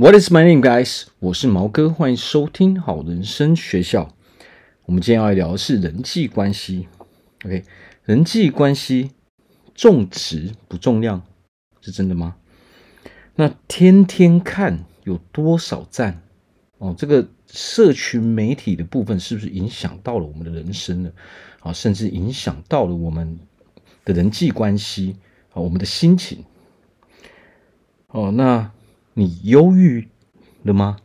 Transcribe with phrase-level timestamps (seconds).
[0.00, 1.06] What is my name, guys？
[1.18, 4.14] 我是毛哥，欢迎收听好人生学校。
[4.84, 6.86] 我们今天要聊的是人际关系。
[7.44, 7.64] OK，
[8.04, 9.10] 人际关系
[9.74, 11.24] 重质不重量，
[11.80, 12.36] 是真的吗？
[13.34, 16.22] 那天天看有多少赞？
[16.78, 21.10] 哦，这个社群媒体的部分是不是影响到了我们的人生呢？
[21.58, 23.36] 啊，甚至影响到了我们
[24.04, 25.16] 的人际关系
[25.52, 26.44] 啊，我们的心情。
[28.06, 28.70] 哦，那。
[29.18, 30.06] 你忧郁
[30.62, 30.96] 了吗？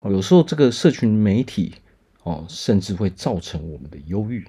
[0.00, 1.76] 哦，有时候这个社群媒体
[2.24, 4.44] 哦，甚至会造成我们的忧郁。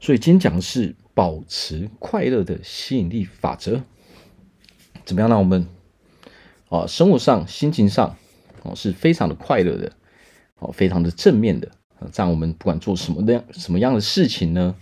[0.00, 3.82] 所以今天讲的是保持快乐的吸引力法则，
[5.04, 5.68] 怎么样让我们
[6.70, 8.16] 啊生活上、心情上
[8.64, 9.92] 哦是非常的快乐的，
[10.58, 11.70] 哦，非常的正面的，
[12.10, 14.74] 这样我们不管做什么样什么样的事情呢，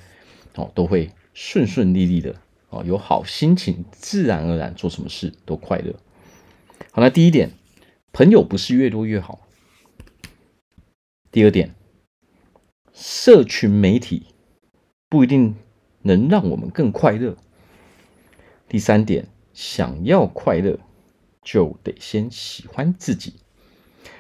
[0.54, 2.34] 哦，都会顺顺利利的，
[2.70, 5.94] 哦，有好心情，自然而然做什么事都快乐。
[6.92, 7.50] 好，那第一点，
[8.12, 9.40] 朋友不是越多越好。
[11.30, 11.74] 第二点，
[12.92, 14.26] 社群媒体
[15.08, 15.56] 不一定
[16.02, 17.36] 能让我们更快乐。
[18.68, 20.78] 第三点，想要快乐，
[21.42, 23.34] 就得先喜欢自己。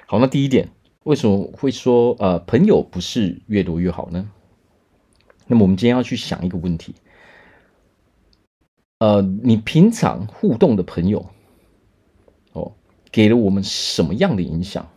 [0.06, 0.70] 好，那第一点，
[1.04, 4.28] 为什么会说呃，朋友不是越多越好呢？
[5.46, 6.94] 那么我们今天要去想一个问题，
[8.98, 11.30] 呃，你平常互动的朋友。
[13.14, 14.88] 给了我们什么样的影响？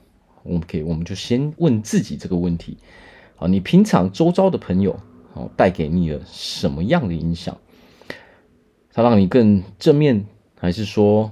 [0.42, 2.80] 我们可以，我们就先问自己这个问题。
[3.36, 5.00] 啊，你平常周遭的朋友，
[5.34, 7.56] 哦，带给你了什么样的影响？
[8.92, 10.26] 他让你更正面，
[10.60, 11.32] 还是说，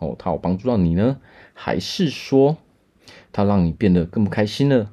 [0.00, 1.20] 哦，他有帮助到你呢？
[1.54, 2.56] 还是说，
[3.30, 4.90] 他让你变得更不开心了？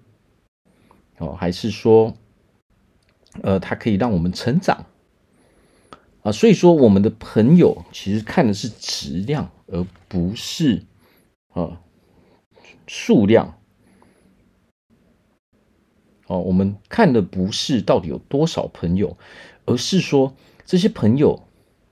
[1.18, 2.14] 哦，还是说，
[3.42, 4.86] 呃，他可以让我们成长？
[6.22, 10.84] 啊，所以说，我们的朋友其实看的是质量，而不是。
[11.54, 11.82] 啊，
[12.88, 13.56] 数量
[16.28, 19.18] 哦，我们看的不是到底有多少朋友，
[19.66, 20.34] 而是说
[20.66, 21.44] 这些朋友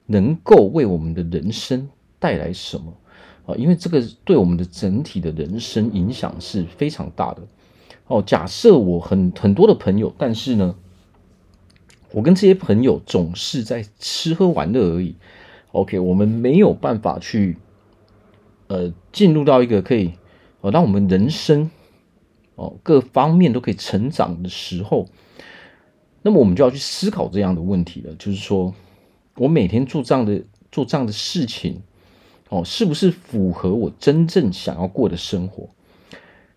[0.08, 2.98] 能够为我们的人生带来什么
[3.46, 3.54] 啊？
[3.56, 7.44] 因为这个对我们的整体的人生影响是非常大的
[8.08, 8.24] 哦。
[8.26, 10.76] 假设我很很多的朋友，但是呢，
[12.12, 15.16] 我跟这些朋友总是在吃喝玩乐而已。
[15.74, 17.58] OK，我们没有办法去。
[18.72, 20.14] 呃，进入到一个可以
[20.62, 21.70] 呃让我们人生
[22.56, 25.10] 哦各方面都可以成长的时候，
[26.22, 28.74] 那么我们就要去思考这样的问题了，就是说
[29.36, 31.82] 我每天做这样的做这样的事情
[32.48, 35.70] 哦，是不是符合我真正想要过的生活？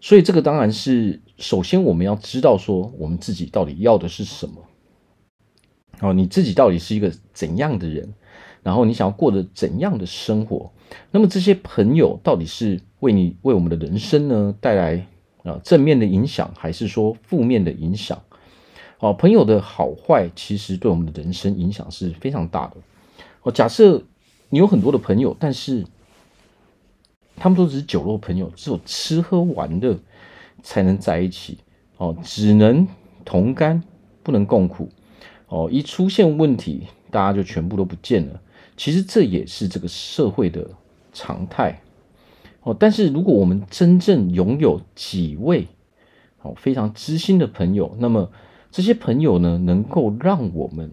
[0.00, 4.54] 所以这个当然是首先我们要知道说我们自己到底要的是什么。
[5.98, 8.14] 哦，你自己到底是一个怎样的人？
[8.64, 10.72] 然后你想要过得怎样的生活？
[11.12, 15.06] 那么这些朋友到底是为你为我们的人生呢带来
[15.44, 18.20] 啊正面的影响，还是说负面的影响？
[18.98, 22.76] 哦，朋友的好坏其实对我们的人生影响是非常大的。
[23.42, 24.02] 哦，假设
[24.48, 25.84] 你有很多的朋友，但是
[27.36, 29.98] 他们都只是酒肉朋友，只有吃喝玩乐
[30.62, 31.58] 才能在一起。
[31.96, 32.88] 哦，只能
[33.24, 33.82] 同甘，
[34.24, 34.88] 不能共苦。
[35.48, 38.40] 哦，一出现问题，大家就全部都不见了。
[38.76, 40.68] 其实这也是这个社会的
[41.12, 41.80] 常态
[42.62, 42.76] 哦。
[42.78, 45.68] 但是如果我们真正拥有几位
[46.42, 48.30] 哦非常知心的朋友，那么
[48.72, 50.90] 这些朋友呢，能够让我们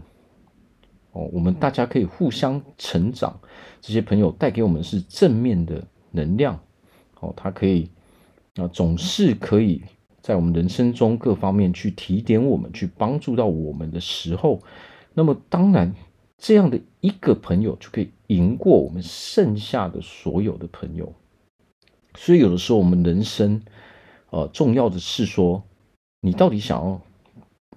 [1.12, 3.40] 哦，我们大家可以互相成长。
[3.82, 6.60] 这些朋友带给我们是正面的能量
[7.20, 7.90] 哦，他可以
[8.58, 9.82] 啊，总是可以
[10.22, 14.60] 在我们人生中各方面去提点我们，去帮助到我们的时候，
[15.16, 15.96] 那么当然。
[16.42, 21.14] 这样的一个朋友就可以赢过我们剩下的所有的朋友，
[22.16, 23.62] 所以有的时候我们人生，
[24.32, 25.62] 呃，重要的是说，
[26.20, 27.02] 你到底想要，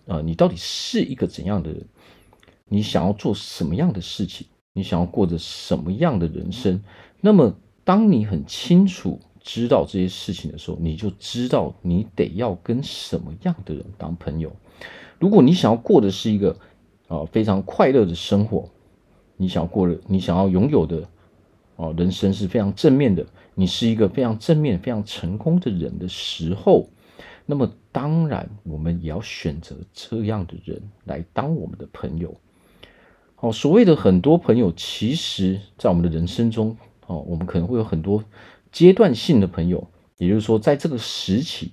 [0.06, 1.86] 呃，你到底是一个怎样的人？
[2.64, 4.46] 你想要做什么样的事情？
[4.72, 6.82] 你想要过着什么样的人生？
[7.20, 7.54] 那么，
[7.84, 14.50] 当你很清楚知道这些事情的时候，你就知道你得要跟什么样的人当朋友。
[15.18, 16.56] 如果你想要过的是一个。
[17.14, 18.68] 啊，非常快乐的生活，
[19.36, 21.08] 你想过的，你想要拥有的，
[21.76, 23.24] 哦，人生是非常正面的。
[23.54, 26.88] 你是一个非常正面、非常成功的人的时候，
[27.46, 32.34] 那么当然，我们也要选择这样的人来当我们的朋友。
[33.36, 36.76] 哦，所谓的很多朋友，其实在我们的人生中，
[37.06, 38.24] 哦，我们可能会有很多
[38.72, 41.70] 阶段性的朋友，也就是说，在这个时期，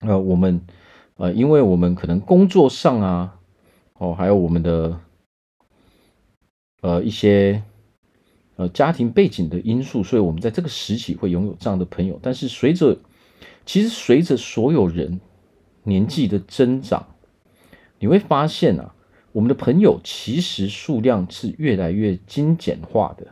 [0.00, 0.62] 呃，我们，
[1.16, 3.37] 呃，因为我们可能工作上啊。
[3.98, 5.00] 哦，还有我们的
[6.82, 7.62] 呃一些
[8.56, 12.18] 呃家庭背景的因素，所以我们在这个时期会拥有这样的朋友。
[12.22, 12.96] 但是随着，
[13.66, 15.20] 其实随着所有人
[15.82, 17.06] 年纪的增长，
[17.98, 18.94] 你会发现啊，
[19.32, 23.26] 我们的朋友其实数量是越来越精简化的。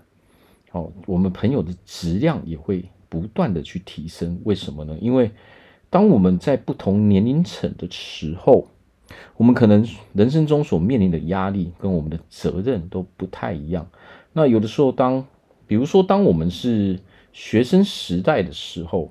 [0.72, 4.40] 哦，我们朋友的质量也会不断的去提升。
[4.44, 4.98] 为什么呢？
[5.00, 5.30] 因为
[5.88, 8.68] 当我们在不同年龄层的时候，
[9.36, 13.86] 我们可能人生中所面临的压力跟我们的责任都不太一样。
[14.32, 15.24] 那有的时候当，
[15.66, 17.00] 比如说当我们是
[17.32, 19.10] 学生时代的时候，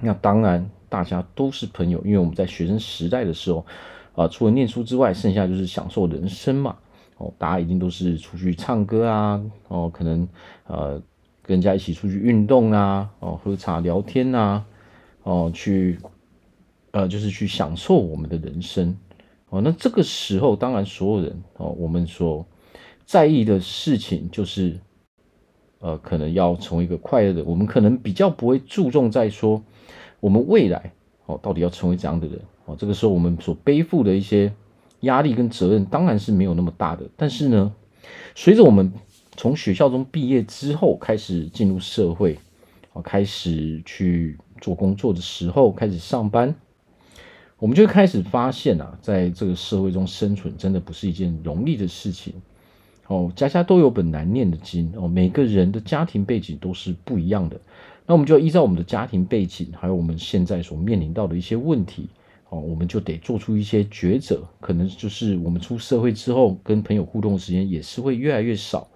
[0.00, 3.66] 那当然大家都是朋友，因为我们在学生时代的时候，
[4.14, 6.76] 啊、除了念书之外，剩下就是享受人生嘛。
[7.18, 10.26] 哦，大家一定都是出去唱歌啊，哦，可能
[10.66, 10.92] 呃
[11.42, 14.64] 跟人家一起出去运动啊，哦，喝茶聊天啊，
[15.22, 15.98] 哦，去
[16.92, 18.96] 呃就是去享受我们的人生。
[19.48, 22.46] 哦，那这个时候，当然所有人哦，我们所
[23.04, 24.78] 在意的事情就是，
[25.80, 27.44] 呃，可能要成为一个快乐的。
[27.44, 29.62] 我们可能比较不会注重在说
[30.20, 30.92] 我们未来
[31.26, 32.40] 哦到底要成为怎样的人。
[32.66, 34.52] 哦，这个时候我们所背负的一些。
[35.04, 37.72] 压力跟责任当然是没有那么大的，但是呢，
[38.34, 38.92] 随着我们
[39.34, 42.38] 从学校中毕业之后，开始进入社会，
[42.92, 46.54] 啊，开始去做工作的时候，开始上班，
[47.60, 52.32] 我们就开始发现啊，在这个社会中生存真的不是一件容易的事情。
[53.06, 57.60] 哦，家家都有本难念的经哦，每个人的家庭背景都是不一样的，
[58.06, 62.08] 那我们就要依照我们的家庭背景，还有我们现在所面临到的一些问题。
[62.48, 68.88] 哦，我们就得做出一些抉择，可能就是我们出社会之后，跟朋友互动的时间也是会越来越少，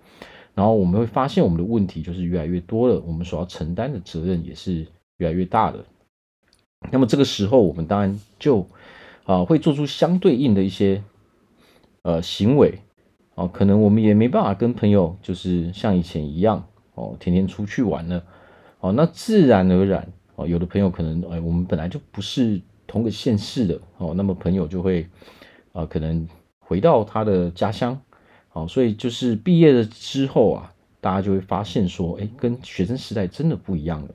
[0.55, 4.87] 然后我们会发现我们的问题就是越来越多了，我们所要承担的责任也是
[5.19, 5.85] 越来越大了。
[6.91, 8.67] 那么这个时候，我们当然就
[9.25, 11.03] 啊、会做出相对应的一些
[12.03, 12.79] 呃行为，
[13.35, 16.65] 哦、呃，可能我们也没办法跟朋友就是像以前一样
[16.95, 18.23] 哦、天天出去玩了，
[18.81, 22.61] 哦、那自然而然哦、有的朋友可能哎、我们本来就不是。
[22.87, 25.09] 同个县市的哦，那么朋友就会
[25.73, 26.29] 啊、可能
[26.61, 27.99] 回到他的家乡，
[28.49, 34.09] 好，所以就是毕业了之后啊，大家就会发现说，哎，跟学生时代真的不一样了。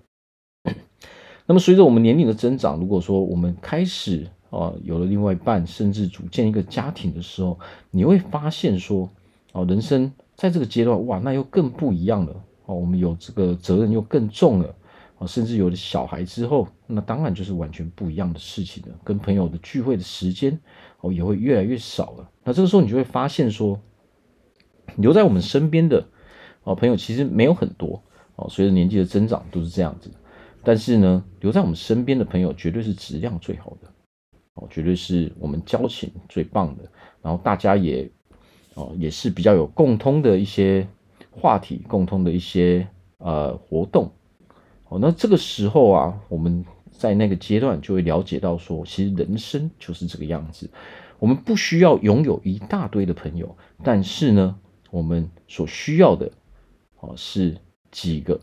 [1.49, 7.59] 那么随着我们年龄的增长，如果说我们开始啊有了另外一半，甚至组建一个家庭的时候，
[7.89, 9.09] 你会发现说，
[9.53, 12.33] 哦，人生在这个阶段，哇，那又更不一样了
[12.67, 14.75] 哦，我们有这个责任又更重了。
[15.25, 18.95] 甚至有了小孩之后，那当然就是完全不一样的事情了。
[19.03, 20.59] 跟朋友的聚会的时间
[21.01, 22.29] 哦，也会越来越少了。
[22.43, 23.79] 那这个时候，你就会发现说，
[24.97, 26.05] 留在我们身边的
[26.63, 28.03] 哦朋友其实没有很多
[28.35, 28.47] 哦。
[28.51, 30.11] 随着年纪的增长，都是这样子。
[30.69, 33.91] 但是呢，留在我们身边的朋友绝对是质量最好的
[34.53, 36.83] 哦，绝对是我们交情最棒的。
[37.23, 38.07] 然后大家也
[38.75, 40.87] 哦也是比较有共通的一些
[41.31, 42.87] 话题，共通的一些
[43.17, 44.11] 呃活动。
[44.89, 50.69] 哦，那这个时候啊，我们在那个阶段就会了解到说，其实人生就是这个样子。
[51.17, 54.55] 我们不需要拥有一大堆的朋友，但是呢，
[54.91, 56.31] 我们所需要的
[56.99, 57.57] 哦是
[57.89, 58.39] 几个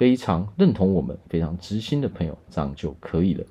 [0.00, 3.44] 非常认同我们、非常知心的朋友，这样就可以了。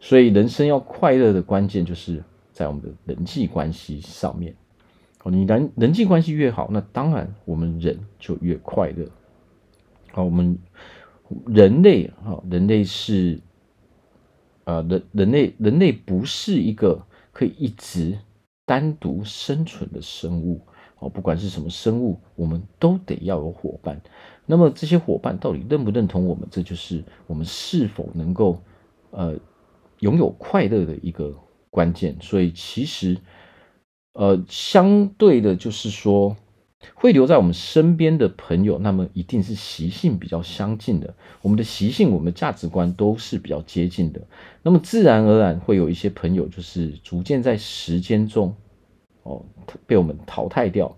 [0.00, 2.22] 所以，人生要快乐的关键就是
[2.52, 4.54] 在我们的人际关系上面。
[5.22, 9.08] 哦，你人人际关系越好，那当然我们人就越快乐。
[10.12, 10.58] 好，我们。
[11.46, 13.40] 人类哈，人类是
[14.64, 18.18] 啊，人人类人类不是一个可以一直
[18.66, 20.60] 单独生存的生物
[20.98, 21.08] 哦。
[21.08, 23.98] 不管是什么生物，我们都得要有伙伴。
[24.46, 26.48] 那么这些伙伴到底认不认同我们？
[26.50, 28.60] 这就是我们是否能够
[29.10, 29.36] 呃
[30.00, 31.34] 拥有快乐的一个
[31.70, 32.16] 关键。
[32.20, 33.16] 所以其实
[34.12, 36.36] 呃，相对的，就是说。
[36.92, 41.14] 会留在我们身边的朋友，那么一定是习性比较相近的。
[41.40, 44.20] 我们的习性、我们的价值观都是比较接近的。
[44.62, 48.54] 那么自然而然会有一些朋友，就是逐渐在时间中，
[49.22, 49.42] 哦，
[49.86, 50.94] 被我们淘汰掉。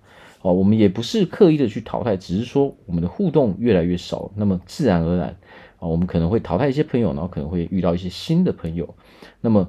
[0.47, 4.31] 哦，我们也不是刻意的去淘汰，只是说我们的互动越来越少。
[4.37, 5.37] 那么自然而然，
[5.79, 8.95] 啊，我们可能会淘汰一些朋友，然后可能会遇到一些新的朋友。
[9.41, 9.69] 那么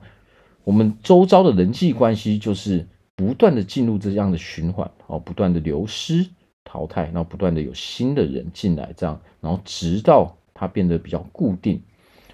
[0.63, 2.87] 我们周遭的人际关系就是。
[3.17, 6.23] 不断的进入这样的循环，哦，不断的流失、
[6.63, 11.81] 淘汰，然后不断的有新的人进来，这样，然后直到它变得比较固定，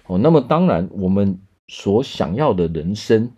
[0.06, 3.30] 哦，那么当然，我们所想要的人生，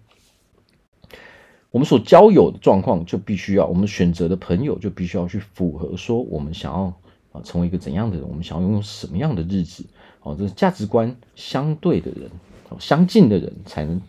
[1.76, 6.85] 我们所交友的状况就必须要，我们选择的朋友就必须要去符合说，我们想要
[7.33, 9.85] 啊成为一个怎样的人，我们想要拥有什么样的日子，
[10.23, 12.30] 哦，这是价值观相对的人，
[12.71, 14.00] 哦，相近的人才能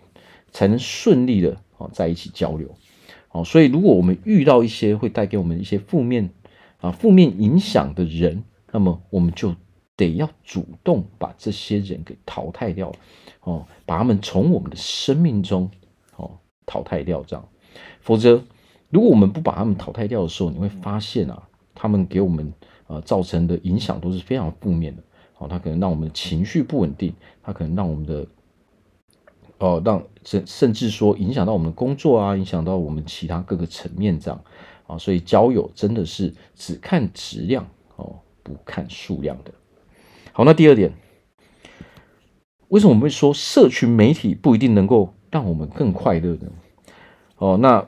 [0.50, 2.74] 才能顺利的哦在一起交流。
[3.34, 6.30] 哦，所以如果我们遇到一些会带给我们一些负面
[6.80, 9.54] 啊负面影响的人，那么我们就
[9.98, 12.94] 得要主动把这些人给淘汰掉，
[13.42, 15.70] 哦，把他们从我们的生命中
[16.16, 16.32] 哦
[16.66, 17.46] 淘汰掉，这样，
[18.02, 18.44] 否则
[18.90, 21.44] 如果我们不把他们淘汰掉的时候，你会发现啊，
[21.76, 22.54] 他们给我们
[22.88, 25.04] 啊造成的影响都是非常负面的，
[25.38, 28.26] 哦，他可能让我们的情绪不稳定，他可能让我们的。
[29.60, 34.40] 哦，让甚甚至说影响到我们的工作啊，影响到我们其他各个层面这样
[34.86, 39.52] 啊，所以交友真的是只看质量哦，不看数量的。
[40.32, 40.94] 好，那第二点，
[42.68, 46.52] 为什么我们会说社群媒体不一定能够让我们更快乐呢？
[47.38, 47.88] 哦，那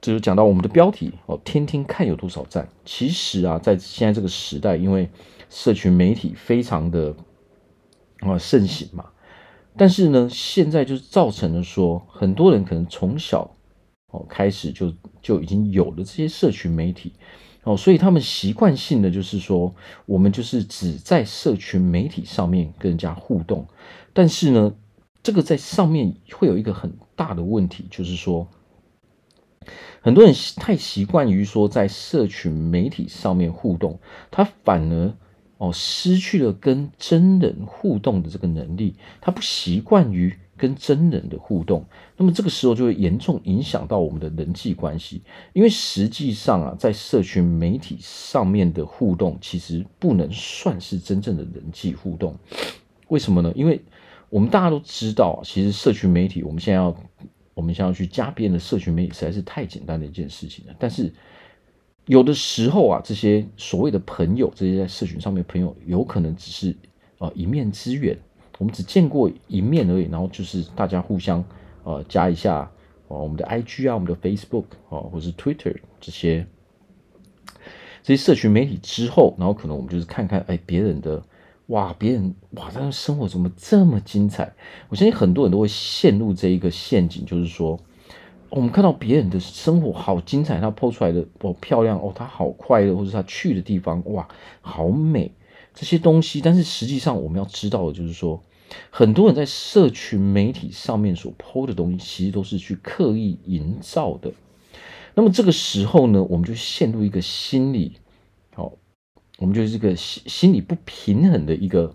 [0.00, 2.68] 这就讲到我们的标题哦，天天看有多少赞。
[2.84, 5.08] 其实啊，在现在这个时代，因为
[5.48, 7.14] 社群媒体非常的
[8.20, 9.06] 啊盛行嘛。
[9.76, 13.50] 但是呢，现在就是造成了说，很多人可能从小
[14.10, 17.12] 哦开始就就已经有了这些社群媒体
[17.64, 19.74] 哦，所以他们习惯性的就是说，
[20.06, 23.66] 我们就是只在社群媒体上面跟人家互动。
[24.14, 24.72] 但是呢，
[25.22, 28.48] 这个在上面会有一个很大的问题，就是说，
[30.00, 33.98] 很多人太习惯于说在社群媒体上面互动，
[34.30, 35.14] 他反而。
[35.58, 41.82] 哦，失去了跟真人互动的这个能力，他不习惯于跟真人的互动，
[42.18, 45.22] 那么这个时候就会严重影响到我们的人际关系。
[45.54, 52.36] 因为实际上啊，在社群媒体上面的互动，其实不能算是真正的人际互动。
[53.08, 53.50] 为什么呢？
[53.56, 53.80] 因为
[54.28, 56.94] 我们大家都知道，其实社群媒体，我们现在要，
[57.56, 60.74] 我们想要去加别人的社群媒体，实在是太简单的一件事情了。
[60.78, 61.10] 但是，
[62.04, 66.76] 有的时候啊，这些所谓的朋友，这些在社群上面的朋友，有可能只是
[67.16, 68.14] 呃一面之缘，
[68.58, 70.06] 我们只见过一面而已。
[70.10, 71.42] 然后就是大家互相
[71.82, 72.70] 呃加一下
[73.08, 76.46] 呃我们的 IG 啊，我们的 Facebook 啊，或是 Twitter 这些
[78.02, 81.22] 这些社群媒体之后，然后可能我们就是看看哎别人的
[81.66, 84.54] 哇，别人哇，他的生活怎么这么精彩？
[84.88, 87.78] 我相信很多人都会陷入这一个陷阱，就是说。
[88.48, 94.26] 我们看到别人的生活好精彩，他 po 出来的哦漂亮哦，他好快乐，或者他去的地方哇
[94.60, 95.32] 好美
[95.74, 96.40] 这些东西。
[96.40, 98.40] 但是实际上我们要知道的就是说，
[98.88, 104.32] 很多人在社群媒体上面所 po 的东西，其实都是去刻意营造的。
[105.14, 107.98] 那么这个时候呢，我们就陷入一个心理，
[109.38, 111.94] 我们就是这个心心理不平衡的一个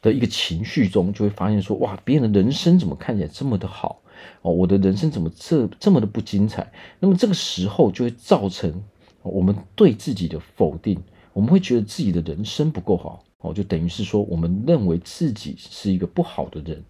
[0.00, 4.00] 的一个情绪中，就会发现说哇，别人的人生怎么看起来这么的好？
[4.42, 6.72] 哦，我的人生怎么这这么的不精彩？
[7.00, 8.84] 那么这个时候就会造成
[9.22, 11.02] 我们对自己的否定，
[11.32, 16.84] 我们会觉得自己的人生不够好，哦，就等于是说我们认为自己是一个不好的人。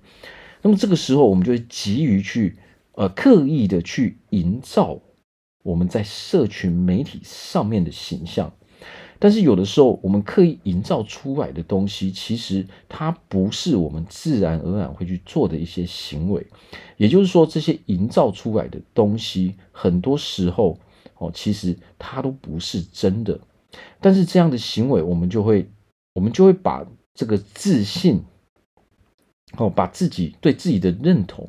[0.60, 2.56] 那么这个时候，我们就会急于去
[2.92, 5.00] 呃刻意的去营造
[5.62, 8.52] 我们在社群媒体上面的形象。
[9.18, 16.46] 但是有的时候，我们刻意营造出来的东西，其实它不是我们自然而然会去做的一些行为。
[16.96, 20.78] 也就是说，这些营造出来的东西，很多时候
[21.18, 23.38] 哦，其实它都不是真的。
[24.00, 25.68] 但是这样的行为，我们就会，
[26.14, 28.22] 我们就会把这个自信，
[29.56, 31.48] 哦，把自己对自己的认同。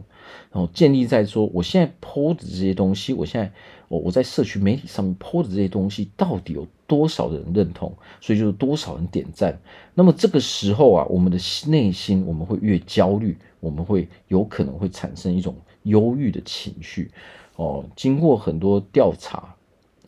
[0.52, 3.52] 然后建立在说，我现在 po 的这些东西，我现在
[3.88, 7.94] 我我在社群媒体上面 po 的这些东西，到底有多少人认同？
[8.20, 9.58] 所以就是多少人点赞。
[9.94, 11.38] 那么这个时候啊，我们的
[11.68, 17.12] 内心我们会越焦虑，我们会有可能会产生一种忧郁的情绪。
[17.56, 19.56] 哦，经过很多调查，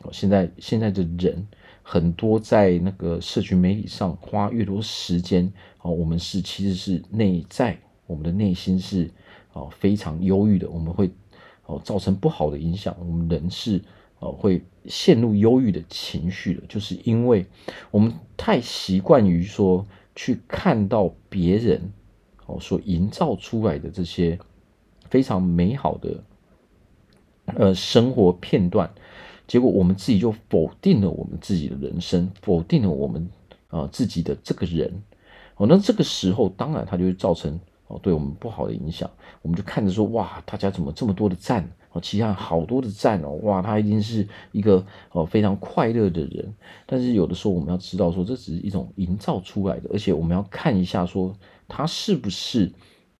[0.01, 1.47] 哦，现在现在的人
[1.83, 9.09] 很多在那个社群媒体上花越多时间，哦，我们是其实是内在，我们的内心是。
[9.53, 11.09] 哦，非常忧郁的，我们会
[11.67, 12.95] 哦造成不好的影响。
[12.99, 13.79] 我们人是
[14.19, 17.45] 哦会陷入忧郁的情绪的，就是因为
[17.91, 21.93] 我们太习惯于说去看到别人
[22.47, 24.39] 哦所营造出来的这些
[25.09, 26.23] 非常美好的
[27.45, 28.89] 呃生活片段，
[29.47, 33.29] 结果我们自己就否定了我们自己的人生，否定了我们
[33.67, 35.03] 啊、自己的这个人。
[35.57, 37.59] 哦，那这个时候当然它就会造成。
[37.87, 39.09] 哦，对我们不好的影响，
[39.41, 41.65] 我们就看着说，哇，大家怎么这么多的赞？
[41.93, 46.53] 哦，其他好多的赞哦，哇，他一定是一个哦非常快乐的人。
[46.85, 51.33] 但是有的时候我们要知道说，这只是一种营造出来的，而且我们要看一下说，
[51.65, 52.69] 他是不是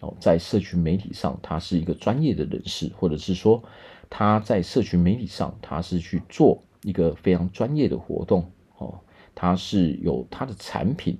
[0.02, 3.64] 哦在社群媒体上他是一个专业的人士，或者是说
[4.10, 9.00] 他在社群媒体上他是去做一个非常专业的活动哦，
[9.34, 11.18] 他是有他的产品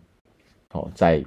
[0.74, 1.24] 哦在。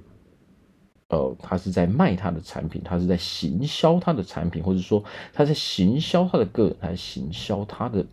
[1.11, 8.07] 呃，他是在卖他的产品，他是在行销他的产品，或者说他在行销他的个人，还是行销他的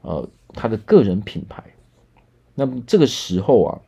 [0.00, 1.62] 呃他的个人品牌。
[2.56, 3.80] 那么这个时候啊。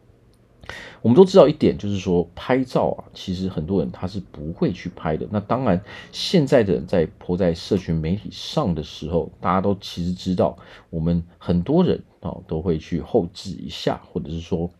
[1.03, 5.29] 我们都知道一点，就是说拍照啊，其实很多人他是不会去拍的。
[5.31, 5.79] 那当然，
[6.11, 10.57] 现在的人在泼在社群媒体上的时候，大家都其实知道，
[10.89, 14.71] 我们很多人啊都会去后置一下，或者是说，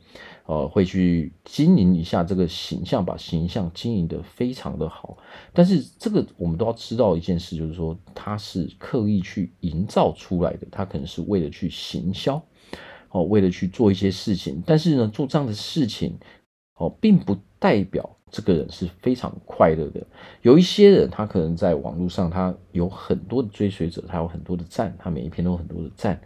[0.47, 5.17] 呃，会去经营一下这个形象，把形象经营的非常的好。
[5.53, 12.43] 但是这个我们都要知道一件事，就是说他是刻意去营造出来的，他可能是为了去行销。
[13.11, 16.19] 哦，为了去做一些事情，但是呢，做这样的事情，
[16.75, 20.05] 哦，并不代表这个人是非常快乐的。
[20.43, 26.21] 有一些人，他可能在网络上，他有很多的追随者，他有很多的赞，他每一篇都有很多的赞，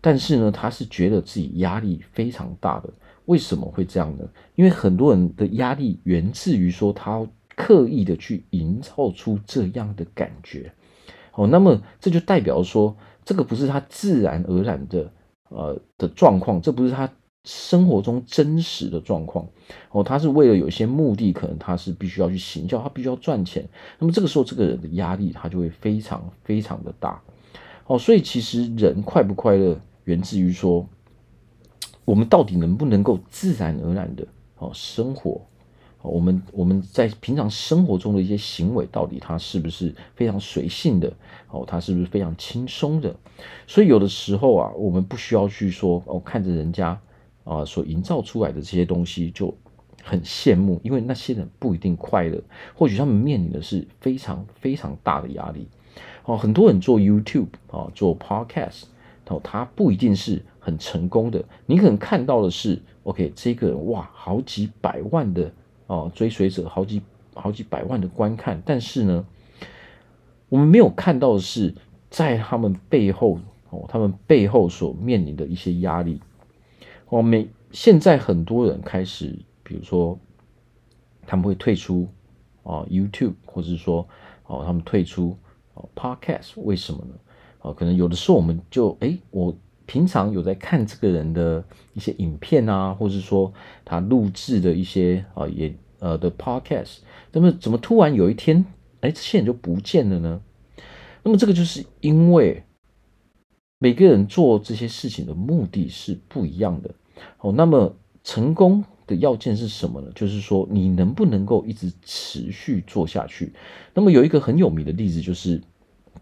[0.00, 2.90] 但是呢，他是觉得自己压力非常大的。
[3.26, 4.28] 为什么会这样呢？
[4.54, 7.26] 因为很多人的压力源自于说，他
[7.56, 10.72] 刻意的去营造出这样的感觉。
[11.34, 15.12] 哦，那么这就代表说，这个不是他自然而然的。
[15.50, 17.08] 呃的状况，这不是他
[17.44, 19.46] 生活中真实的状况
[19.92, 23.68] 哦，他是为了有一些目的，可能他是必须要去行销，他必须要赚钱。
[24.00, 27.22] 那么这个时候，这个人的压力他就会非常非常的大
[27.86, 27.96] 哦。
[27.96, 30.88] 所以其实人快不快乐，源自于说，
[32.04, 34.26] 我们到底能不能够自然而然的
[34.58, 35.40] 哦生活。
[36.02, 41.10] 我们我们在平常生活中的一些行为，到底它是不是非常随性的？
[41.48, 43.16] 哦，它是不是非常轻松的？
[43.66, 47.00] 所以有的时候啊，我们不需要去说哦，看着人家
[47.44, 49.56] 啊所营造出来的这些东西就
[50.02, 52.38] 很羡慕，因为那些人不一定快乐，
[52.74, 55.66] 或许他们面临的是非常非常大的压力。
[56.26, 58.82] 哦，很多人做 YouTube 啊，做 Podcast，
[59.28, 61.44] 哦，他不一定是很成功的。
[61.66, 65.52] 你可能看到的是，OK，这个人哇，好几百万的。
[65.86, 67.02] 哦，追随者好几
[67.34, 69.26] 好几百万的观看，但是呢，
[70.48, 71.74] 我们没有看到的是，
[72.08, 73.38] 在他们背后
[73.68, 76.22] 哦，他们背后所面临的一些压力。
[77.10, 80.18] 哦，每现在很多人开始，比如说
[81.26, 82.08] 他们会退出
[82.62, 84.08] 哦 YouTube，或者是说
[84.46, 85.36] 哦他们退出
[85.74, 87.14] 哦 Podcast，为什么呢？
[87.64, 93.52] 哦，可能有的时候我们就诶，我平常有在看这个人的一些影片啊，或者是说
[93.84, 95.74] 他录制的一些啊也。
[96.00, 96.98] 呃的 podcast，
[97.32, 98.66] 那么怎么突然有一天，
[99.00, 100.38] 哎，这些人就不见了呢？
[101.22, 102.62] 那么这个就是因为
[103.78, 106.90] 每个人做这些事情的目的是不一样的。
[107.38, 110.12] 哦，那么成功的要件是什么呢？
[110.14, 113.54] 就是说你能不能够一直持续做下去。
[113.94, 115.62] 那么有一个很有名的例子，就是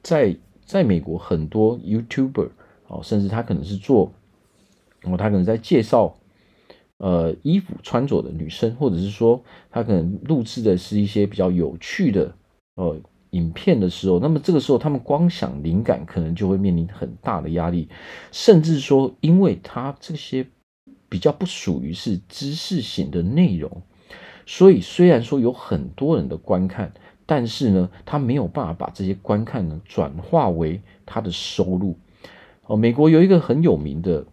[0.01, 2.51] 在在美国很多 YouTuber
[2.89, 4.13] 哦，甚至他可能是做，
[5.05, 6.17] 哦，他可能在介绍。
[6.99, 12.33] 呃，衣服穿着的女生，或者是说她可能录制的是一些比较有趣的
[12.77, 12.97] 呃
[13.31, 17.89] 影片的时候，那么这个时候他们光想灵感，可能就会面临很大的压力，
[18.31, 20.47] 甚至说，因为他这些
[21.09, 23.83] 比较不属于是知识型的内容，
[24.47, 26.93] 所以虽然说有很多人的观看，
[27.33, 31.97] 但是呢，他没有办法把这些观看呢转化为他的收入。
[32.67, 34.27] 哦，美国有一个很有名的。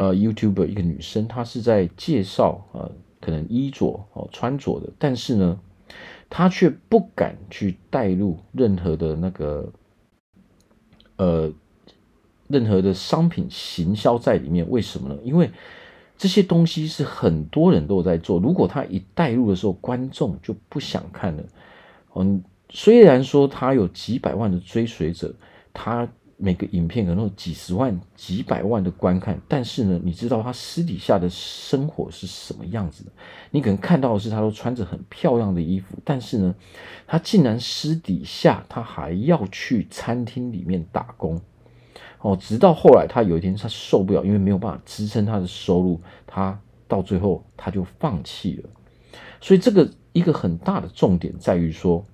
[0.00, 5.58] 呃，YouTuber 一个女生，她是在介绍呃，可能衣着哦穿着的，但是呢，
[6.30, 9.72] 她却不敢去带入任何的那个
[11.16, 11.52] 呃
[12.46, 14.70] 任何的商品行销在里面。
[14.70, 15.18] 为什么呢？
[15.24, 15.50] 因为
[16.16, 21.42] 这些东西是很多人都在做，如果她一带入的时候，观众就不想看了。
[22.18, 25.34] 嗯，虽然说他有几百万的追随者，
[25.72, 26.08] 他。
[26.40, 33.10] 每个影片可能有几十万、几百万的观看，但是呢，你知道他私底下的生活是什么样子的？
[33.50, 36.54] 你可能看到的是他都穿着很漂亮的衣服，但是呢，
[37.08, 41.40] 他竟然私底下他还要去餐厅里面打工
[42.20, 42.36] 哦。
[42.40, 48.70] 直到后来，他有一天他受不了，因为没有办法支撑他的收入，他到最后他就放弃了。
[49.40, 52.04] 所以，这个一个很大的重点在于说。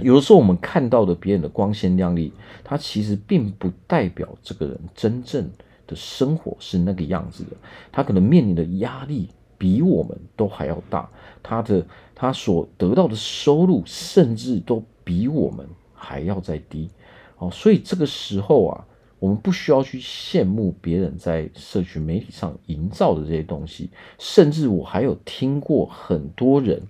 [0.00, 5.50] 有的时候，我们看到的别人的光鲜亮丽，他其实并不代表这个人真正
[5.88, 7.50] 的生活是那个样子的。
[7.90, 11.10] 他可能面临的压力比我们都还要大，
[11.42, 16.88] 他的他所得到的收入甚至都比我们还要再低。
[17.38, 18.84] 哦，所以这个时候啊，
[19.18, 23.90] 我们不需要去羡慕别人在社群媒体上营造的这些东西。
[24.16, 26.80] 甚至我还有听过很多人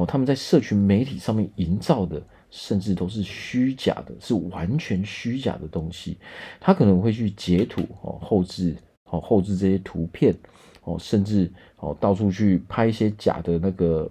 [0.00, 2.22] 哦，他们在社群媒体上面营造的。
[2.52, 6.18] 甚至都是虚假的，是完全虚假的东西。
[6.58, 10.34] 他可能会去截图哦，后置哦，后置这些图片
[10.82, 14.10] 哦，甚至哦，到处去拍一些假的那个，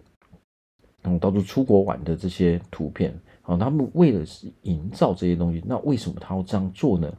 [1.02, 3.13] 嗯，到处出国玩的这些图片
[3.49, 7.12] 啊，他们为了是营造这些东西，那为什么他要这样做呢？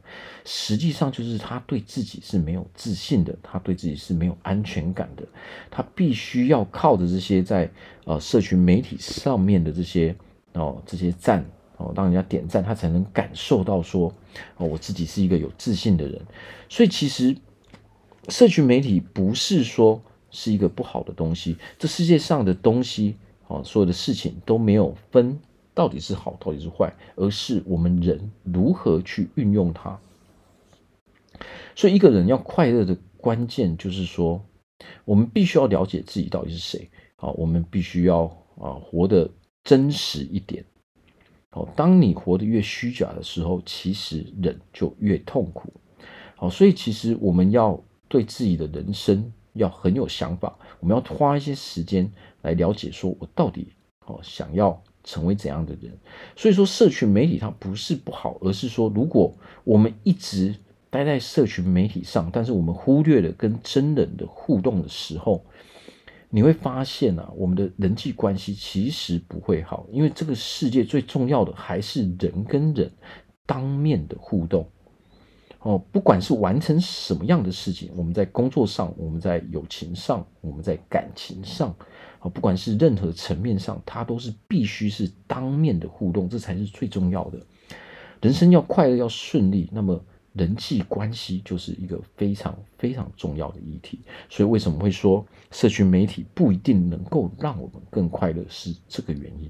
[0.45, 5.27] 实际上就是他对自己是没有自信的，他对自己是没有安全感的，
[5.69, 7.69] 他必须要靠着这些在
[8.05, 10.15] 呃社群媒体上面的这些
[10.53, 14.07] 哦这些赞哦，当人家点赞，他才能感受到说
[14.55, 16.21] 哦我自己是一个有自信的人。
[16.69, 17.35] 所以其实
[18.29, 23.17] 社群媒体不是说是一个不好的东西，这世界上的东西
[23.47, 25.37] 哦，所有的事情都没有分。
[25.73, 29.99] 到底是好，到底是坏，而是我们人如何去运用它。
[31.75, 34.43] 所以，一个人要快乐的关键就是说，
[35.05, 36.89] 我们必须要了解自己到底是谁。
[37.15, 38.25] 好，我们必须要
[38.59, 39.29] 啊活得
[39.63, 40.63] 真实一点。
[41.51, 45.73] 好，当你活得越虚假的时候，其实人就越痛苦。
[46.35, 53.67] 好，所以其实我们要对自己的人生要很有想法，我们要花一些时间来了解，说我到底
[54.05, 54.81] 哦想要。
[55.03, 55.91] 成为怎样的人？
[56.35, 59.33] 所以说，社群媒体它不是不好，而是说，如果
[59.63, 60.55] 我们一直
[60.89, 65.43] 待在社群媒体上，但是我们忽略了跟真人的互动的时候，
[66.29, 72.91] 你会发现啊，我们的人际关系其实不会好，因为这个世界最重要的还是人跟人
[73.45, 74.67] 当面的互动。
[75.59, 81.75] 哦，不管是完成什么样的事情，我们在工作上，我们在友情上，我们在感情上。
[82.21, 87.39] 啊，不管是任何层面上，它都是必须是当面的互动，这才是最重要的。
[88.21, 89.99] 人生要快乐，要顺利，那么
[90.33, 93.99] 人际关系就是一个非常非常重要的议题。
[94.29, 99.49] 所以，为什么会说社群媒体不一定能够让我们更快乐，是这个原因。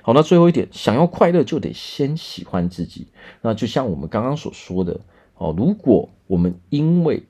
[0.00, 3.08] 好，那最后一点，想要快乐，就得先喜欢自己。
[3.42, 5.00] 那就像我们刚刚所说的，
[5.34, 7.22] 哦，如果我们因为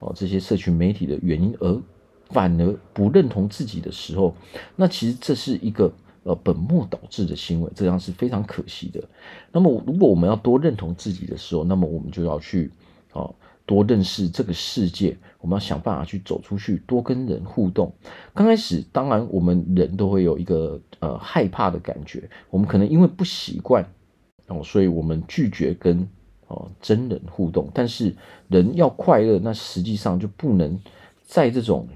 [0.00, 1.82] 哦这些社群媒体的原因而
[2.30, 4.34] 反而不认同自己的时候，
[4.74, 5.92] 那其实这是一个
[6.24, 9.02] 呃本末倒置的行为，这样是非常可惜的。
[9.52, 12.70] 那么，如果我们要多认同自己的时候，那么我们就要去
[13.12, 13.30] 啊
[13.64, 17.92] 多认识这个世界，我们要想办法去走出去，多跟人互动。
[18.34, 23.88] 刚开始，当然我们人都会有一个呃害怕的感觉，我们可能因为不习惯
[24.48, 26.08] 哦，所以我们拒绝跟
[26.48, 27.70] 哦真人互动。
[27.72, 28.12] 但是
[28.48, 30.76] 人要快乐，那实际上就不能
[31.22, 31.88] 在这种。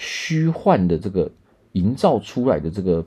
[0.00, 1.28] 虚幻的这个
[1.72, 3.04] 营造出来的这个，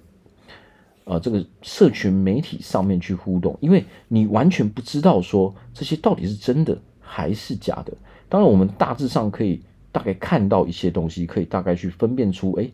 [1.06, 7.94] 呃，这个社群媒体上面去互动，因为你完全不知道说这些到底是真的还是假的。
[8.28, 12.70] 当然，我们大致上可以大概看到一些东西，可以大概去分辨出，哎，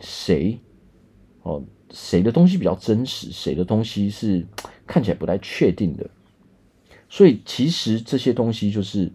[0.00, 0.58] 谁
[1.42, 4.44] 哦，谁的东西比较真实，谁的东西是
[4.84, 6.10] 看起来不太确定的。
[7.08, 9.12] 所以，其实这些东西就是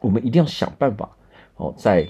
[0.00, 1.16] 我们一定要想办法
[1.54, 2.04] 哦，在。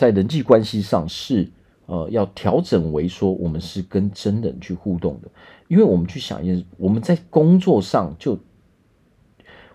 [0.00, 1.46] 在人际关系上是
[1.84, 5.30] 呃要调整为说我们是跟真人去互动的，
[5.68, 8.38] 因为我们去想一件，我们在工作上就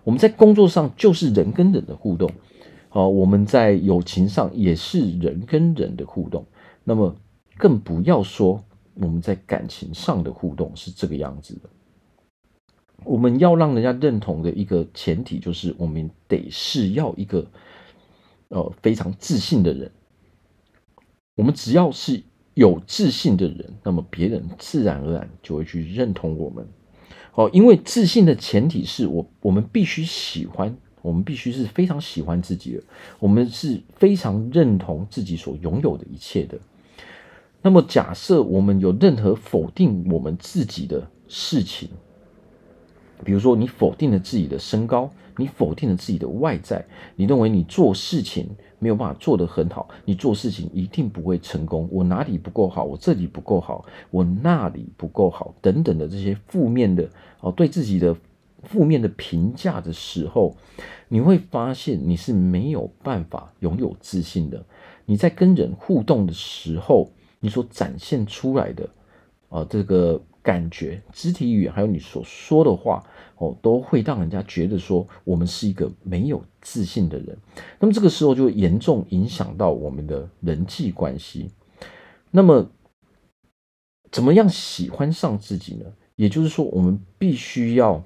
[0.02, 2.28] 我们在工作上就是人跟人的互动，
[2.88, 6.44] 好，我们在友情上也是人跟人的互动，
[6.82, 7.14] 那么
[7.56, 11.70] 更不要说我们在感情上的互动是这个样子的。
[13.04, 17.46] 我们要让人家认同的一个前提就是我们得是要一个
[18.48, 19.88] 呃非常自信的人。
[21.36, 22.22] 我们只要是
[22.54, 26.66] 有自信的人，那么别人自然而然就会去认同我们。
[27.34, 32.82] 哦，因为自信的前提是我，我们必须喜欢，我们必须是非常喜欢自己的，
[33.18, 36.58] 我们是非常认同自己所拥有的一切的。
[37.60, 41.90] 那么，假设我们有任何否定我们自己的事情，
[43.22, 48.48] 比如说你否定了自己的身高，你否定了自己的外在，你认为你做事情。
[48.78, 51.88] 没有办法做得很好，你做事情一定不会成功。
[51.90, 52.84] 我哪里不够好？
[52.84, 57.08] 我这里不够好，我那里不够好，等等的这些负面的
[57.40, 58.14] 哦，对自己的
[58.62, 60.56] 负面的评价的时候，
[61.08, 64.64] 你会发现你是没有办法拥有自信的。
[65.04, 67.10] 你在跟人互动的时候，
[67.40, 68.88] 你所展现出来的
[69.48, 73.02] 啊、这个感觉、肢体语言，还有你所说的话。
[73.38, 77.36] 哦，都会让人家觉得说我们是一个没有自信的人，
[77.78, 81.50] 那么这个时候就会严重影响到我们的人际关系。
[82.30, 82.70] 那么，
[84.10, 85.84] 怎么样喜欢上自己呢？
[86.14, 88.02] 也就是说，我们必须要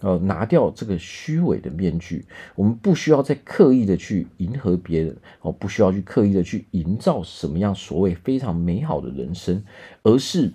[0.00, 9.64] 呃拿掉这个虚伪的面具，我们不需要再刻意的去迎合别人，哦，不需要去刻意的去营造什么样所谓非常美好的人生，
[10.04, 10.52] 而是。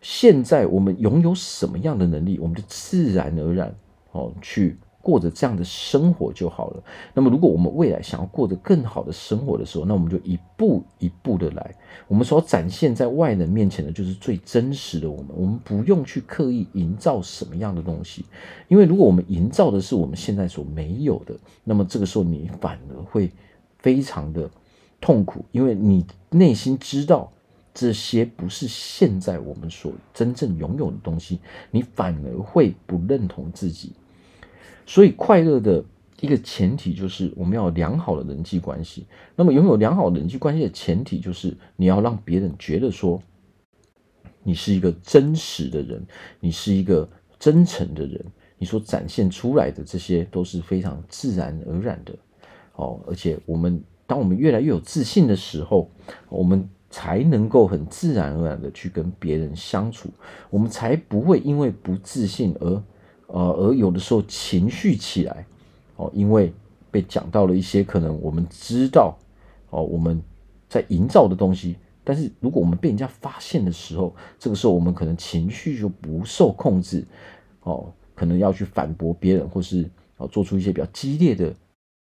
[0.00, 3.74] 现在我们拥有什么样的能力，我们就自然而然
[4.12, 6.82] 哦去过着这样的生活就好了。
[7.14, 11.74] 那么，如果我们未来想要过着更好的生活的时候，那我们就一步一步的来。
[12.06, 15.28] 我们所展现在外人面前的，就是最真实的我们。
[15.34, 18.26] 我们不用去刻意营造什么样的东西，
[18.68, 21.34] 因为如果我们营造的是我们现在所没有的，
[21.64, 23.30] 那么这个时候你反而会
[23.78, 24.50] 非常的
[25.00, 27.32] 痛苦，因为你内心知道
[27.80, 31.38] 这些不是现在我们所真正拥有的东西，
[31.70, 33.94] 你反而会不认同自己。
[34.84, 35.82] 所以，快乐的
[36.20, 39.06] 一个前提就是我们要良好的人际关系。
[39.34, 43.18] 那么，拥有良好人际关系的前提就是你要让别人觉得说
[44.42, 46.06] 你是一个真实的人，
[46.38, 48.22] 你是一个真诚的人，
[48.58, 52.14] 你所展现出来的这些都是非常自然而然的。
[52.74, 55.90] 哦，而且我们当我们越来越有自信的时候，
[56.28, 60.10] 我们才能够很自然而然的去跟别人相处，
[60.50, 62.82] 我们才不会因为不自信而。
[63.32, 65.46] 呃，而有的时候情绪起来，
[65.94, 66.52] 哦，因为
[66.90, 69.16] 被讲到了一些可能我们知道，
[69.70, 70.20] 哦，我们
[70.68, 77.06] 在营造的东西，但是如果我们被人家发现的时候，这个时候我们可能情绪就不受控制，
[77.62, 81.54] 哦，可能要去反驳别人，或是哦做出一些比较激烈的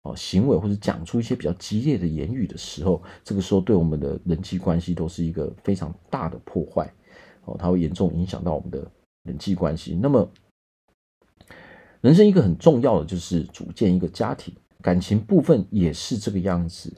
[0.06, 6.90] 哦行为，或者讲出一些比较激烈的言语的时候，这个时候对我们的人际关系都是一个非常大的破坏，
[7.44, 8.90] 哦，它会严重影响到我们的
[9.24, 9.98] 人际关系。
[10.00, 10.30] 那么。
[12.02, 16.92] 人生一个很重要的就是组建一个家庭，感情部分也是这个样子。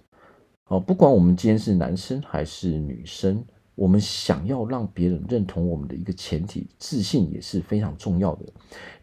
[0.66, 3.42] 哦，不管我们今天是男生还是女生，
[3.78, 8.44] 我们想要让别人认同我们的一个前提，自信也是非常重要的。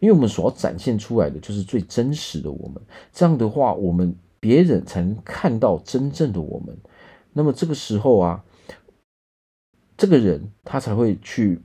[0.00, 6.76] 因为我们所要展现出来的就是最真实的我们，这样的话，我们别人才能看到真正的我们。
[7.32, 8.44] 那么这个时候啊，
[9.96, 11.58] 这个人他才会去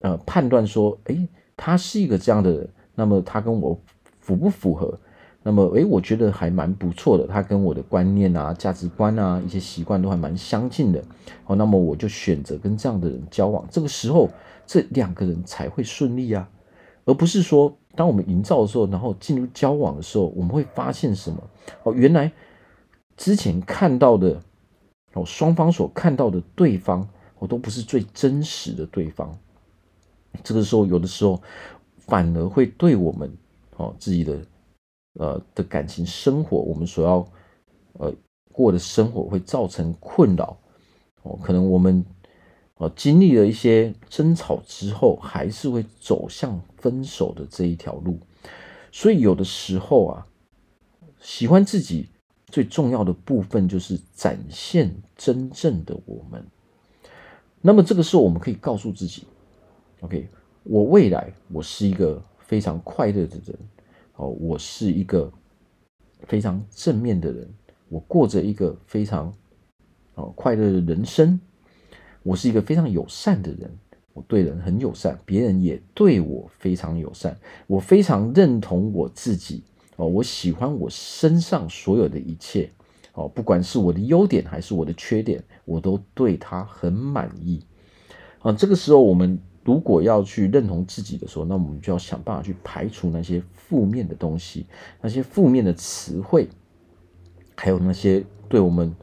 [0.00, 2.68] 呃判断说，诶，他是一个这样的人。
[2.94, 3.80] 那么他跟我
[4.18, 5.00] 符不符合？
[5.42, 7.26] 那么诶，我觉得还蛮不错的。
[7.26, 11.02] 他跟我的观念啊、价值观啊、一些习惯都还蛮相近的。
[11.46, 13.66] 哦，那么我就选择跟这样的人交往。
[13.70, 14.28] 这个时候，
[14.66, 16.48] 这两个人才会顺利啊，
[17.04, 21.42] 而不是说当我们营造的时候，然后进入交往的时候，我们会发现什么？
[21.84, 22.30] 哦，原来
[23.16, 24.40] 之前看到的
[25.14, 29.34] 哦，双方所看到的对方，哦，都不是最真实的对方。
[30.44, 31.40] 这个时候，有的时候。
[32.06, 33.32] 反而会对我们
[33.76, 34.36] 哦自己的
[35.14, 37.26] 呃的感情生活，我们所要
[37.94, 38.14] 呃
[38.52, 40.56] 过的生活会造成困扰
[41.22, 41.38] 哦。
[41.42, 42.04] 可能我们
[42.76, 48.18] 呃经历了一些争吵之后，还是会走向分手的这一条路。
[48.92, 50.26] 所以有的时候啊，
[51.20, 52.08] 喜欢自己
[52.46, 56.44] 最重要的部分就是展现真正的我们。
[57.60, 59.24] 那么这个时候，我们可以告诉自己
[60.00, 60.28] ，OK。
[60.62, 63.58] 我未来，我是一个非常快乐的人，
[64.20, 65.32] 哦，我是一个
[66.24, 67.48] 非常正面的人，
[67.88, 69.32] 我过着一个非常
[70.14, 71.40] 哦快乐的人生，
[72.22, 73.70] 我是一个非常友善的人，
[74.12, 77.34] 我对人很友善，别人也对我非常友善，
[77.66, 79.62] 我非常认同我自己，
[79.96, 82.70] 哦，我喜欢我身上所有的一切，
[83.14, 87.64] 哦，不管是我的优点还是我的缺点，我都对他很满意，
[88.40, 89.40] 啊，这个时候我们。
[89.62, 94.66] 如果要去认同自己的时候，那我们就要想办法去排除那些负面的东西，
[95.00, 96.48] 那些负面的词汇，
[97.56, 98.94] 还有那些对我们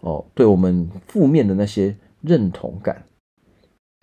[0.00, 3.04] 哦，对我们负面的那些认同感，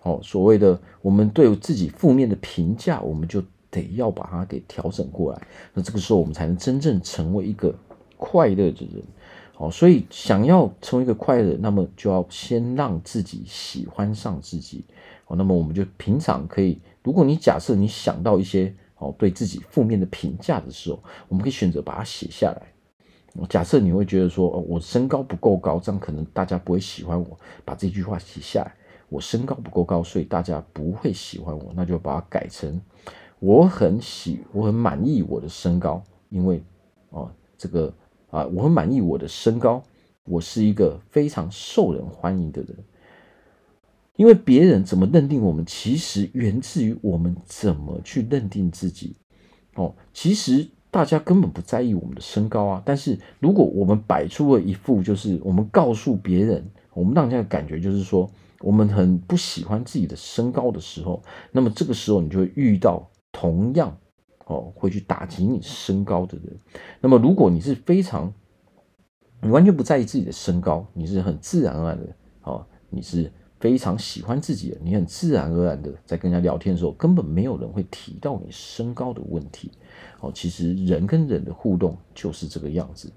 [0.04, 5.42] 哦，所谓的我们对自己负面的评价，我们就得要把它给调整过来。
[5.74, 7.74] 那这个时候，我们才能真正成为一个
[8.16, 9.04] 快乐的人。
[9.58, 14.84] 哦，所以想要成为一个快乐，那么就要先让自己喜欢上自己。
[15.28, 22.62] 哦，那么我们就平常可以，如果你假设你想到一些哦对自己负面的评价的时候，我们可以选择把它写下来。
[23.50, 28.74] 假设你会觉得说，哦，我身高不够高，这样可能大家不会喜欢我，把这句话写下来。
[29.10, 32.82] 我身高不够高，所以大家不会喜欢我，那就把它改成
[33.40, 36.64] 我很喜，我很满意我的身高，因为
[37.10, 37.94] 哦这个。
[38.32, 39.82] 啊，我很满意我的身高，
[40.26, 42.76] 我是一个非常受人欢迎的人。
[44.16, 49.16] 因为别人怎么认定我们，其实源自于我们怎么去认定自己。
[49.76, 52.82] 哦，其实大家根本不在意我们的身高啊。
[52.86, 63.98] 但是如果我们摆出了一副，就是我们告诉别人，我们让人家的感觉就是说，我们很不喜欢自己的身高的时候，那么这个时候你就会遇到同样。
[64.48, 66.56] 哦，会去打击你身高的人。
[67.02, 68.32] 那么，如果你是非常，
[69.42, 73.34] 你完全不在意自己的身高，你是很自然而然的，哦，你是
[73.66, 79.72] 非常喜欢自己的，你很自然而然的在跟人家聊天的时候，根本没有人会提到你身高的问题。
[80.20, 83.12] 哦，其实人跟人的互动就是这个样子。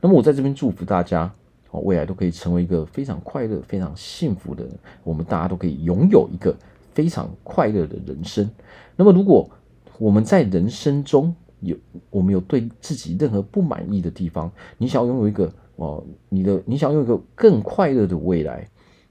[0.00, 1.30] 那么我在这边祝福大家，
[1.70, 4.72] 哦，未来都可以成为一个非常快乐、非常幸福的人。
[5.04, 6.56] 我们大家都可以拥有一个
[6.94, 8.50] 非常快乐的人生。
[8.96, 9.50] 那么，如果
[9.98, 11.76] 我们在人生中有
[12.08, 18.66] 我们有对自己任何不满意的地方，你想要拥有一个哦，你的你想要拥有一个更快乐的未来，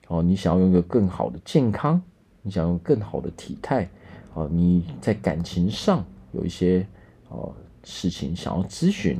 [0.10, 2.00] 哦，你想要拥有一个更好的健康，
[2.44, 3.90] 你想要更好的体态，
[4.34, 6.86] 哦，你在感情上有一些。
[7.32, 9.20] 哦，事情想要咨询，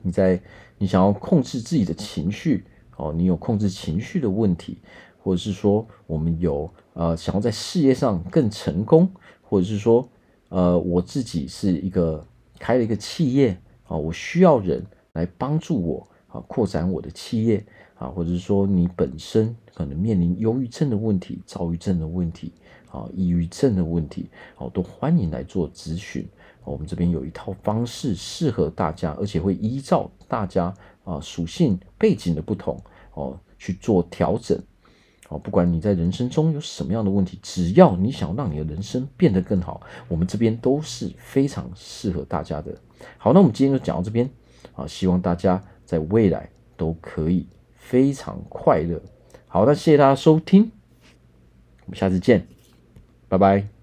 [0.00, 0.40] 你在
[0.78, 2.64] 你想要控制自己的情绪，
[2.96, 4.78] 哦，你有控制情绪的问题，
[5.20, 9.10] 或者是说我们有呃想要在事业上更成功，
[9.42, 10.08] 或者是说
[10.50, 12.24] 呃我自己是一个
[12.60, 17.66] 开了一个企业啊，我需要人来帮助我啊扩展我的企业
[17.98, 22.52] 啊，或者是说你本身可能面临忧郁症的问题、躁郁症的问题
[22.90, 26.26] 啊、抑郁症的问题，哦，都欢迎来做咨询。
[26.64, 30.72] 我们这边有一套方式适合大家，而且会依照大家
[31.04, 32.78] 啊属性背景的不同
[33.14, 34.58] 哦去做调整
[35.28, 35.38] 哦。
[35.38, 42.74] 不管你在人生中有什么样的问题，只要你想让你的人生变得更好，我们这边都是非常适合大家的。
[43.16, 44.28] 好，那我们今天就讲到这边
[44.74, 47.46] 啊，希望大家在未来都可以
[47.88, 49.00] 非常快乐。
[49.46, 50.70] 好，那谢谢大家收听，
[51.86, 52.46] 我们下次见，
[53.28, 53.77] 拜拜。